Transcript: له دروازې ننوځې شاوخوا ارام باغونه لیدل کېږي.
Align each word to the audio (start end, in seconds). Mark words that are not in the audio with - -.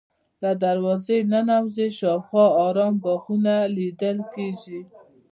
له 0.43 0.51
دروازې 0.63 1.17
ننوځې 1.31 1.87
شاوخوا 1.97 2.45
ارام 2.67 2.93
باغونه 3.03 3.55
لیدل 3.77 4.17
کېږي. 4.33 4.79